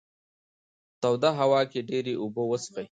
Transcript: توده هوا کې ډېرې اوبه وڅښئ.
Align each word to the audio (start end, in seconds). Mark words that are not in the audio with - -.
توده 1.01 1.29
هوا 1.39 1.61
کې 1.71 1.79
ډېرې 1.89 2.13
اوبه 2.21 2.43
وڅښئ. 2.47 2.85